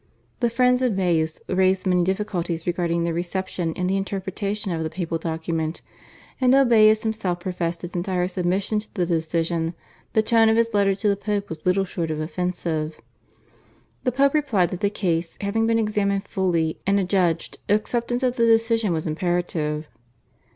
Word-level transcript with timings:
The 0.39 0.49
friends 0.49 0.81
of 0.81 0.93
Baius 0.95 1.39
raised 1.47 1.85
many 1.85 2.03
difficulties 2.03 2.65
regarding 2.65 3.03
the 3.03 3.13
reception 3.13 3.71
and 3.75 3.87
the 3.87 3.97
interpretation 3.97 4.71
of 4.71 4.81
the 4.81 4.89
papal 4.89 5.19
document, 5.19 5.83
and 6.41 6.51
though 6.51 6.65
Baius 6.65 7.03
himself 7.03 7.39
professed 7.39 7.83
his 7.83 7.95
entire 7.95 8.27
submission 8.27 8.79
to 8.79 8.91
the 8.95 9.05
decision, 9.05 9.75
the 10.13 10.23
tone 10.23 10.49
of 10.49 10.57
his 10.57 10.73
letter 10.73 10.95
to 10.95 11.07
the 11.07 11.15
Pope 11.15 11.49
was 11.49 11.67
little 11.67 11.85
short 11.85 12.09
of 12.09 12.19
offensive. 12.19 12.99
The 14.03 14.11
Pope 14.11 14.33
replied 14.33 14.69
that 14.71 14.79
the 14.79 14.89
case 14.89 15.37
having 15.39 15.67
been 15.67 15.77
examined 15.77 16.27
fully 16.27 16.79
and 16.87 16.99
adjudged 16.99 17.59
acceptance 17.69 18.23
of 18.23 18.37
the 18.37 18.47
decision 18.47 18.93
was 18.93 19.05
imperative. 19.05 19.87